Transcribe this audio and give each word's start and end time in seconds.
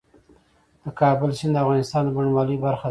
د 0.83 0.85
کابل 0.99 1.29
سیند 1.39 1.53
د 1.55 1.57
افغانستان 1.63 2.03
د 2.05 2.09
بڼوالۍ 2.15 2.57
برخه 2.65 2.77
ده. 2.77 2.79